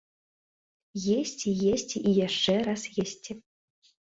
Есці, 1.19 1.49
есці 1.73 1.97
і 2.01 2.11
яшчэ 2.27 2.57
раз 2.71 2.81
есці. 3.05 3.31